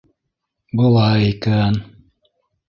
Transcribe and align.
Былай 0.79 1.27
икән... 1.27 1.79